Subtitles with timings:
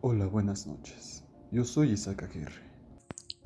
[0.00, 1.24] Hola, buenas noches.
[1.50, 2.62] Yo soy Isaac Aguirre.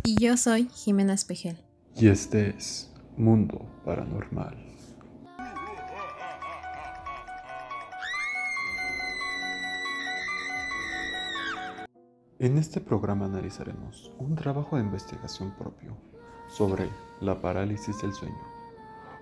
[0.04, 1.56] Y yo soy Jimena Espejel.
[1.96, 4.54] Y este es Mundo Paranormal.
[12.38, 15.96] En este programa analizaremos un trabajo de investigación propio
[16.48, 16.90] sobre
[17.22, 18.42] la parálisis del sueño,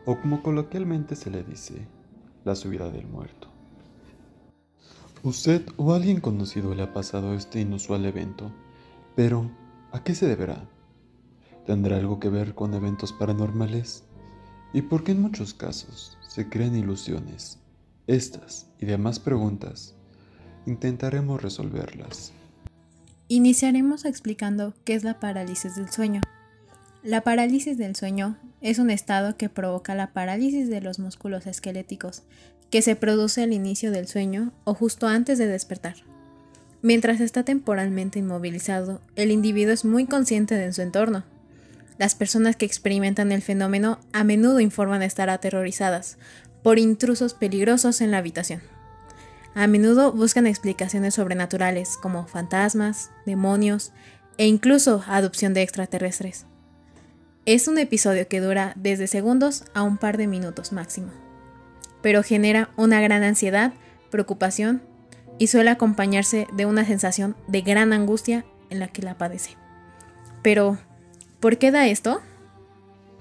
[0.05, 1.87] o como coloquialmente se le dice,
[2.45, 3.50] la subida del muerto.
[5.23, 8.51] ¿Usted o alguien conocido le ha pasado este inusual evento?
[9.15, 9.51] Pero,
[9.93, 10.67] ¿a qué se deberá?
[11.67, 14.05] ¿Tendrá algo que ver con eventos paranormales?
[14.73, 17.59] ¿Y por qué en muchos casos se crean ilusiones?
[18.07, 19.95] Estas y demás preguntas
[20.65, 22.33] intentaremos resolverlas.
[23.29, 26.23] Iniciaremos explicando qué es la parálisis del sueño.
[27.03, 32.23] La parálisis del sueño es un estado que provoca la parálisis de los músculos esqueléticos,
[32.71, 35.97] que se produce al inicio del sueño o justo antes de despertar.
[36.83, 41.25] Mientras está temporalmente inmovilizado, el individuo es muy consciente de su entorno.
[41.99, 46.17] Las personas que experimentan el fenómeno a menudo informan estar aterrorizadas
[46.63, 48.63] por intrusos peligrosos en la habitación.
[49.55, 53.93] A menudo buscan explicaciones sobrenaturales como fantasmas, demonios
[54.39, 56.47] e incluso adopción de extraterrestres.
[57.47, 61.11] Es un episodio que dura desde segundos a un par de minutos máximo,
[62.03, 63.73] pero genera una gran ansiedad,
[64.11, 64.83] preocupación
[65.39, 69.57] y suele acompañarse de una sensación de gran angustia en la que la padece.
[70.43, 70.79] Pero,
[71.41, 72.21] ¿por qué da esto?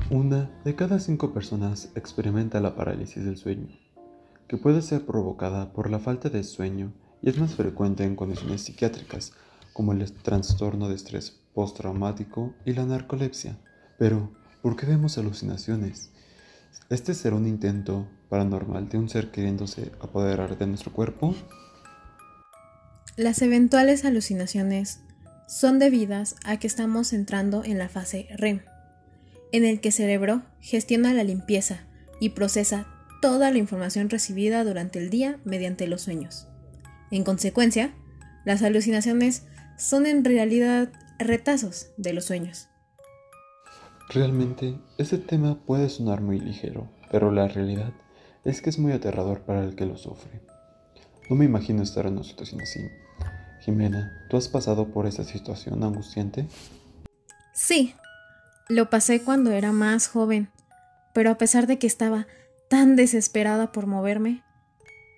[0.10, 3.68] Una de cada cinco personas experimenta la parálisis del sueño,
[4.48, 6.92] que puede ser provocada por la falta de sueño
[7.22, 9.34] y es más frecuente en condiciones psiquiátricas
[9.74, 13.58] como el trastorno de estrés postraumático y la narcolepsia.
[13.98, 16.12] Pero, ¿por qué vemos alucinaciones?
[16.90, 21.36] ¿Este será un intento paranormal de un ser queriéndose apoderar de nuestro cuerpo?
[23.16, 25.02] Las eventuales alucinaciones
[25.48, 28.62] son debidas a que estamos entrando en la fase REM,
[29.52, 31.82] en el que el cerebro gestiona la limpieza
[32.20, 32.88] y procesa
[33.22, 36.48] toda la información recibida durante el día mediante los sueños.
[37.12, 37.94] En consecuencia,
[38.46, 39.44] las alucinaciones
[39.78, 42.69] son en realidad retazos de los sueños.
[44.12, 47.94] Realmente, este tema puede sonar muy ligero, pero la realidad
[48.44, 50.42] es que es muy aterrador para el que lo sufre.
[51.30, 52.80] No me imagino estar en una situación así.
[53.62, 56.48] Jimena, ¿tú has pasado por esa situación angustiante?
[57.54, 57.94] Sí,
[58.68, 60.50] lo pasé cuando era más joven,
[61.14, 62.26] pero a pesar de que estaba
[62.68, 64.42] tan desesperada por moverme,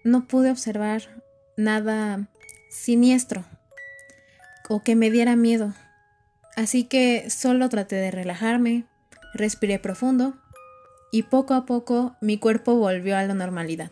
[0.03, 1.03] no pude observar
[1.55, 2.27] nada
[2.69, 3.45] siniestro
[4.67, 5.73] o que me diera miedo.
[6.61, 8.85] Así que solo traté de relajarme,
[9.33, 10.35] respiré profundo
[11.11, 13.89] y poco a poco mi cuerpo volvió a la normalidad.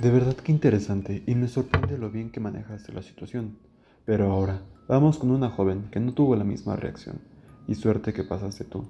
[0.00, 3.60] De verdad que interesante y me sorprende lo bien que manejaste la situación.
[4.04, 7.20] Pero ahora, vamos con una joven que no tuvo la misma reacción
[7.68, 8.88] y suerte que pasaste tú.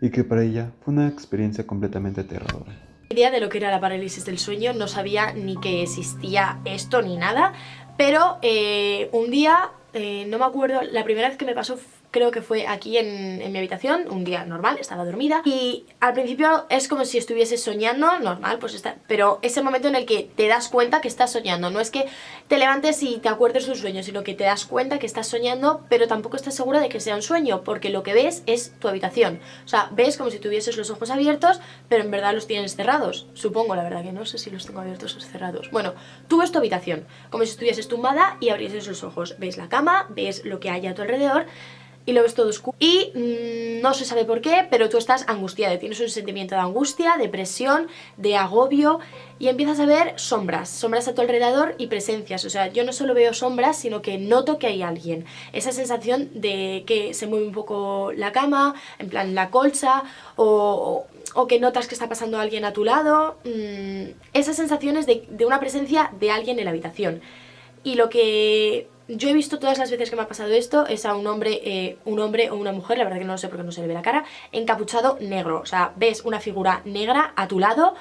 [0.00, 2.70] Y que para ella fue una experiencia completamente aterradora.
[3.10, 7.02] idea de lo que era la parálisis del sueño, no sabía ni que existía esto
[7.02, 7.52] ni nada,
[7.98, 11.78] pero eh, un día eh, no me acuerdo, la primera vez que me pasó
[12.14, 16.64] creo que fue aquí en, mi habitación, un día normal, estaba dormida y al principio
[16.68, 20.46] es como si estuviese soñando, normal, pues está, pero ese momento en el que te
[20.46, 22.06] das cuenta que estás soñando, no es que
[22.46, 25.26] te levantes y te acuerdes de un sueño, sino que te das cuenta que estás
[25.26, 28.78] soñando, pero tampoco estás segura de que sea un sueño, porque lo que ves es
[28.78, 31.58] tu habitación, o sea, ves como si tuvieses los ojos abiertos,
[31.88, 34.78] pero en verdad los tienes cerrados, supongo, la verdad que no sé si los tengo
[34.78, 35.68] abiertos o cerrados.
[35.72, 35.94] Bueno,
[36.28, 40.06] tú ves tu habitación, como si estuvieses tumbada y abrieses los ojos, ves la cama,
[40.10, 41.46] ves lo que hay a tu alrededor,
[42.06, 42.76] y lo ves todo oscuro.
[42.78, 46.60] Y mm, no se sabe por qué, pero tú estás angustiada, tienes un sentimiento de
[46.60, 49.00] angustia, depresión, de agobio
[49.38, 52.44] y empiezas a ver sombras, sombras a tu alrededor y presencias.
[52.44, 55.24] O sea, yo no solo veo sombras, sino que noto que hay alguien.
[55.52, 60.02] Esa sensación de que se mueve un poco la cama, en plan la colcha,
[60.36, 63.38] o, o, que notas que está pasando alguien a tu lado.
[63.44, 67.20] Mm, esas sensaciones de, de una presencia de alguien en la habitación.
[67.82, 71.04] Y lo que yo he visto todas las veces que me ha pasado esto es
[71.04, 73.48] a un hombre, eh, un hombre o una mujer, la verdad que no lo sé
[73.48, 75.60] porque no se le ve la cara, encapuchado negro.
[75.60, 77.94] O sea, ves una figura negra a tu lado,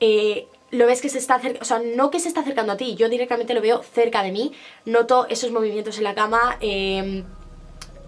[0.00, 2.76] eh, lo ves que se está acercando, o sea, no que se está acercando a
[2.76, 4.52] ti, yo directamente lo veo cerca de mí,
[4.84, 7.24] noto esos movimientos en la cama, em,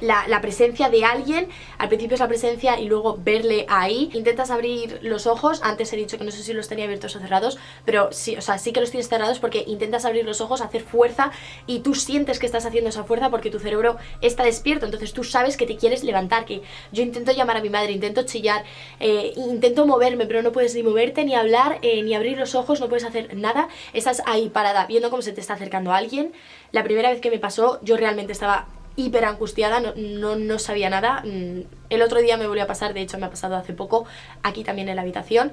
[0.05, 1.49] la, presencia de alguien,
[1.79, 4.11] al principio es la presencia y luego verle ahí.
[4.13, 7.21] Intentas abrir los ojos, antes he dicho que no sé si los tenía abiertos o
[7.21, 10.61] cerrados, pero sí, o sea, sí que los tienes cerrados porque intentas abrir los ojos,
[10.61, 11.31] hacer fuerza
[11.67, 15.25] y tú sientes que estás haciendo esa fuerza porque tu cerebro está despierto, entonces tú
[15.25, 16.63] sabes que te quieres levantar, que
[16.93, 18.65] yo intento llamar a mi madre, intento chillar,
[19.01, 22.81] eh, intento moverme, pero no puedes ni moverte, ni hablar, eh, ni abrir los ojos,
[22.81, 26.33] no puedes hacer nada, estás ahí parada viendo cómo se te está acercando alguien.
[26.73, 31.23] La primera vez que me pasó, yo realmente estaba hiper angustiada, no, no, sabía nada.
[31.25, 34.07] Mm, el otro día me volvió a pasar, de hecho me ha pasado hace poco,
[34.43, 35.53] aquí también en la habitación,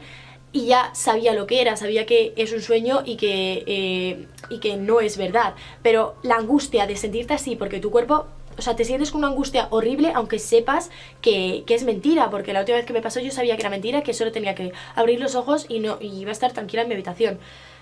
[0.51, 4.59] y ya sabía lo que era, sabía que es un sueño y que, eh, y
[4.59, 5.55] que no es verdad.
[5.81, 8.27] Pero la angustia de sentirte así, porque tu cuerpo
[8.57, 10.89] o sea, te sientes con una angustia horrible aunque sepas
[11.21, 13.69] que, que, es mentira, porque la última vez que me pasó yo sabía que era
[13.69, 16.81] mentira, que solo tenía que abrir los ojos y, no, y iba a estar tranquila
[16.81, 17.39] en mi habitación.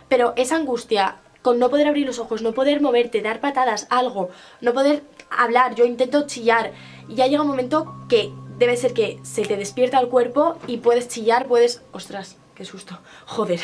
[0.08, 4.30] Pero esa angustia con no poder abrir los ojos, no poder moverte, dar patadas, algo,
[4.62, 6.72] no poder hablar, yo intento chillar.
[7.08, 11.08] Ya llega un momento que debe ser que se te despierta el cuerpo y puedes
[11.08, 11.82] chillar, puedes...
[11.92, 13.00] Ostras, qué susto.
[13.26, 13.62] Joder.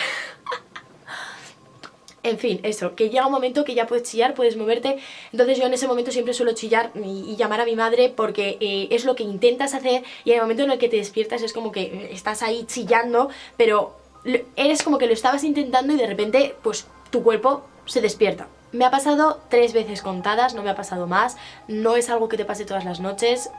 [2.23, 4.97] en fin, eso, que llega un momento que ya puedes chillar, puedes moverte.
[5.33, 8.87] Entonces yo en ese momento siempre suelo chillar y, llamar a mi madre porque eh,
[8.91, 11.51] es lo que intentas hacer y en el momento en el que te despiertas es
[11.51, 13.97] como que estás ahí chillando, pero
[14.55, 18.47] eres como que lo estabas intentando y de repente pues tu cuerpo se despierta.
[18.73, 21.37] Me ha pasado tres veces contadas, no me ha pasado más.
[21.69, 23.49] No es algo que te pase todas las noches.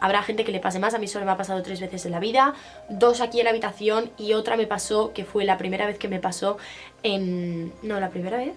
[0.00, 2.12] Habrá gente que le pase más, a mí solo me ha pasado tres veces en
[2.12, 2.52] la vida,
[2.90, 6.08] dos aquí en la habitación y otra me pasó, que fue la primera vez que
[6.08, 6.58] me pasó
[7.02, 7.72] en...
[7.82, 8.52] No, la primera vez,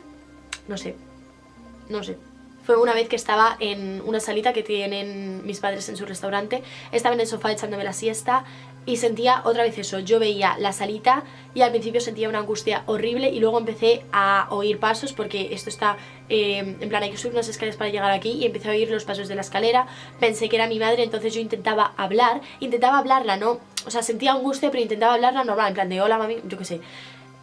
[0.67, 0.95] no sé,
[1.87, 2.17] no sé,
[2.63, 6.63] fue una vez que estaba en una salita que tienen mis padres en su restaurante,
[6.92, 8.45] estaba en el sofá echándome la siesta
[8.86, 11.24] y sentía otra vez eso, yo veía la salita
[11.54, 15.69] y al principio sentía una angustia horrible y luego empecé a oír pasos porque esto
[15.69, 15.98] está,
[16.30, 18.89] eh, en plan hay que subir unas escaleras para llegar aquí y empecé a oír
[18.89, 19.88] los pasos de la escalera,
[20.19, 23.60] pensé que era mi madre, entonces yo intentaba hablar, intentaba hablarla, ¿no?
[23.86, 26.65] O sea, sentía angustia pero intentaba hablarla normal, en plan de hola mami, yo qué
[26.65, 26.81] sé,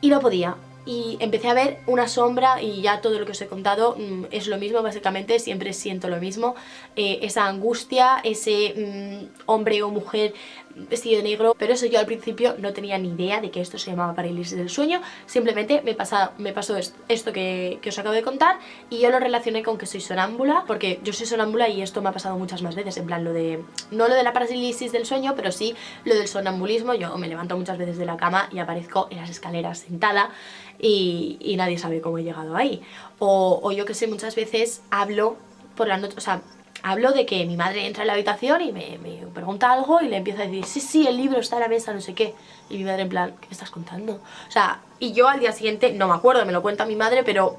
[0.03, 0.57] y no podía,
[0.91, 4.25] y empecé a ver una sombra y ya todo lo que os he contado mm,
[4.33, 6.57] es lo mismo básicamente, siempre siento lo mismo,
[6.97, 10.35] eh, esa angustia, ese mm, hombre o mujer
[10.75, 13.79] vestido de negro, pero eso yo al principio no tenía ni idea de que esto
[13.79, 18.15] se llamaba parálisis del sueño, simplemente me, pasa, me pasó esto, que, que, os acabo
[18.15, 18.59] de contar
[18.89, 22.09] y yo lo relacioné con que soy sonámbula, porque yo soy sonámbula y esto me
[22.09, 25.07] ha pasado muchas más veces, en plan lo de, no lo de la parálisis del
[25.07, 25.75] sueño, pero sí
[26.05, 29.31] lo del sonambulismo, yo me levanto muchas veces de la cama y aparezco en las
[29.31, 30.31] escaleras sentada
[30.79, 32.81] y, nadie sabe cómo he llegado ahí,
[33.19, 35.37] o, o yo que sé, muchas veces hablo
[35.75, 36.41] por la noche, o sea,
[36.82, 38.99] hablo de que mi madre entra en la habitación y me,
[39.35, 41.93] pregunta algo y le empiezo a decir, sí, sí, el libro está en la mesa,
[41.93, 42.35] no sé qué.
[42.69, 44.15] Y mi madre en plan, ¿qué me estás contando?
[44.49, 47.23] O sea, y yo al día siguiente, no me acuerdo, me lo cuenta mi madre,
[47.25, 47.56] pero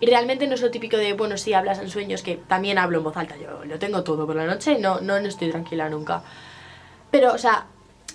[0.00, 3.04] realmente no es lo típico de, bueno, sí, hablas en sueños, que también hablo en
[3.04, 6.22] voz alta, yo lo tengo todo por la noche, no, no, no estoy tranquila nunca.
[7.10, 7.66] Pero, o sea,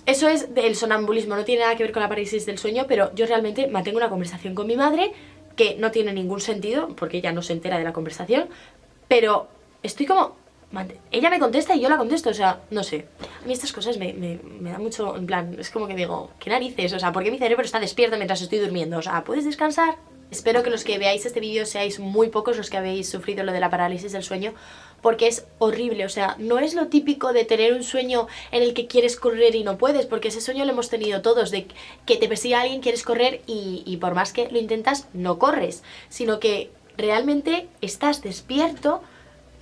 [0.06, 3.14] eso es del sonambulismo, no tiene nada que ver con la parálisis del sueño, pero
[3.14, 5.12] yo realmente mantengo una conversación con mi madre
[5.56, 8.48] que no tiene ningún sentido, porque ella no se entera de la conversación,
[9.08, 9.48] pero
[9.82, 10.36] estoy como
[11.10, 13.06] ella me contesta y yo la contesto, o sea, no sé.
[13.42, 16.30] A mí estas cosas me, me, me dan mucho, en plan, es como que digo,
[16.38, 16.92] ¿qué narices?
[16.92, 18.98] O sea, ¿por qué mi cerebro está despierto mientras estoy durmiendo?
[18.98, 19.96] O sea, ¿puedes descansar?
[20.30, 23.50] Espero que los que veáis este vídeo seáis muy pocos los que habéis sufrido lo
[23.50, 24.54] de la parálisis del sueño,
[25.02, 28.72] porque es horrible, o sea, no es lo típico de tener un sueño en el
[28.72, 31.66] que quieres correr y no puedes, porque ese sueño lo hemos tenido todos, de
[32.06, 35.82] que te persigue alguien, quieres correr y, y por más que lo intentas, no corres,
[36.10, 39.02] sino que realmente estás despierto,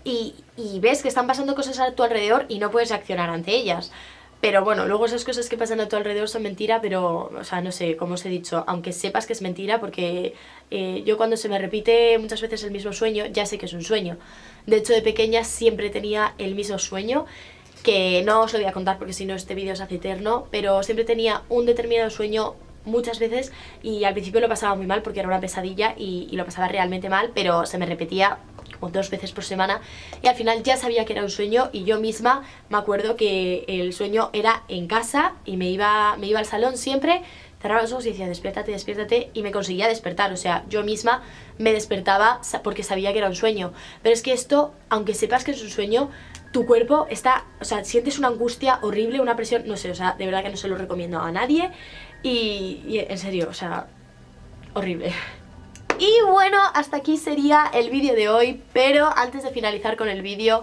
[0.08, 3.92] y, ves que están pasando cosas a tu alrededor y no puedes accionar ante ellas.
[4.40, 7.60] Pero bueno, luego esas cosas que pasan a tu alrededor son mentira, pero, o sea,
[7.60, 10.34] no sé, como os he dicho, aunque sepas que es mentira, porque
[10.70, 13.72] eh, yo cuando se me repite muchas veces el mismo sueño, ya sé que es
[13.72, 14.16] un sueño.
[14.66, 17.26] De hecho, de pequeña siempre tenía el mismo sueño,
[17.82, 20.46] que no os lo voy a contar porque si no este vídeo se hace eterno,
[20.50, 22.54] pero siempre tenía un determinado sueño
[22.84, 26.36] muchas veces y al principio lo pasaba muy mal porque era una pesadilla y, y
[26.36, 28.38] lo pasaba realmente mal, pero se me repetía
[28.78, 29.80] como dos veces por semana
[30.22, 33.64] y al final ya sabía que era un sueño y yo misma me acuerdo que
[33.68, 37.22] el sueño era en casa y me iba, me iba al salón siempre,
[37.60, 41.22] cerraba los ojos y decía despiértate, despiértate y me conseguía despertar, o sea, yo misma
[41.58, 45.52] me despertaba porque sabía que era un sueño, pero es que esto, aunque sepas que
[45.52, 46.10] es un sueño,
[46.52, 50.12] tu cuerpo está, o sea, sientes una angustia horrible, una presión, no sé, o sea,
[50.12, 51.70] de verdad que no se lo recomiendo a nadie
[52.22, 53.88] y, y en serio, o sea,
[54.74, 55.12] horrible.
[55.98, 60.22] Y bueno, hasta aquí sería el vídeo de hoy, pero antes de finalizar con el
[60.22, 60.62] vídeo,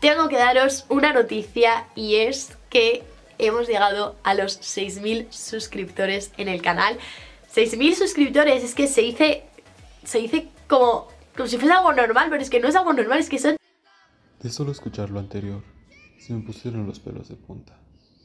[0.00, 3.04] tengo que daros una noticia y es que
[3.36, 6.98] hemos llegado a los 6.000 suscriptores en el canal.
[7.54, 9.44] 6.000 suscriptores, es que se dice,
[10.02, 13.18] se dice como, como si fuese algo normal, pero es que no es algo normal,
[13.18, 13.56] es que son...
[14.40, 15.62] De solo escuchar lo anterior,
[16.18, 17.78] se me pusieron los pelos de punta.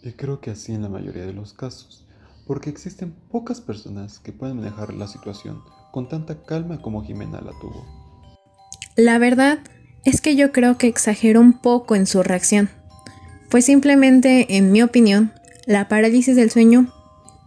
[0.03, 2.05] Y creo que así en la mayoría de los casos,
[2.47, 5.61] porque existen pocas personas que pueden manejar la situación
[5.95, 7.85] con tanta calma como Jimena la tuvo.
[8.97, 9.59] La verdad
[10.03, 12.69] es que yo creo que exageró un poco en su reacción.
[13.49, 15.31] Pues simplemente, en mi opinión,
[15.65, 16.93] la parálisis del sueño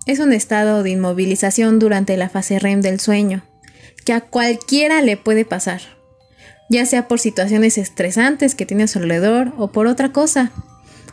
[0.06, 3.42] es un estado de inmovilización durante la fase REM del sueño,
[4.06, 5.82] que a cualquiera le puede pasar,
[6.70, 10.52] ya sea por situaciones estresantes que tiene a su alrededor o por otra cosa.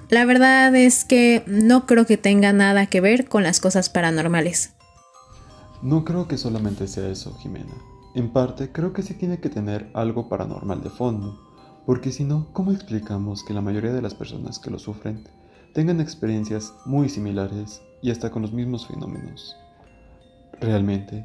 [0.08, 4.72] La verdad es que no creo que tenga nada que ver con las cosas paranormales.
[5.86, 7.76] No creo que solamente sea eso, Jimena.
[8.16, 11.40] En parte, creo que sí tiene que tener algo paranormal de fondo,
[11.86, 15.24] porque si no, ¿cómo explicamos que la mayoría de las personas que lo sufren
[15.76, 19.56] tengan experiencias muy similares y hasta con los mismos fenómenos?
[20.60, 21.24] Realmente,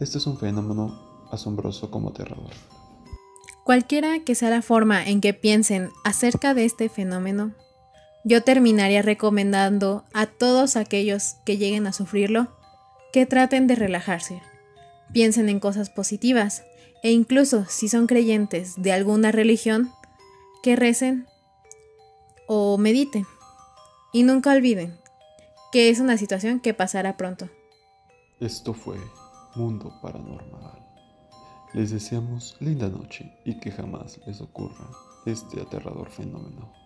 [0.00, 2.52] esto es un fenómeno asombroso como aterrador.
[3.64, 7.52] Cualquiera que sea la forma en que piensen acerca de este fenómeno,
[8.24, 12.48] yo terminaría recomendando a todos aquellos que lleguen a sufrirlo
[13.12, 14.42] que traten de relajarse,
[15.12, 16.64] piensen en cosas positivas
[17.02, 19.90] e incluso si son creyentes de alguna religión,
[20.62, 21.26] que recen
[22.46, 23.26] o mediten.
[24.12, 24.98] Y nunca olviden
[25.72, 27.48] que es una situación que pasará pronto.
[28.40, 28.96] Esto fue
[29.54, 30.84] Mundo Paranormal.
[31.72, 34.90] Les deseamos linda noche y que jamás les ocurra
[35.26, 36.79] este aterrador fenómeno.